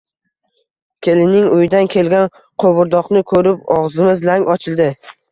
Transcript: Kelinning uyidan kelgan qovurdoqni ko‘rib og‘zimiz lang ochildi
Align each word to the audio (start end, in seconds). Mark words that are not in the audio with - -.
Kelinning 1.07 1.49
uyidan 1.57 1.89
kelgan 1.95 2.25
qovurdoqni 2.63 3.21
ko‘rib 3.33 3.69
og‘zimiz 3.75 4.25
lang 4.31 4.49
ochildi 4.55 4.89